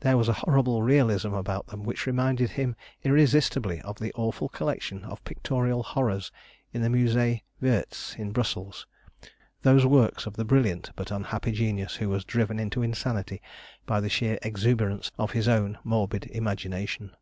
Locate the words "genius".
11.52-11.94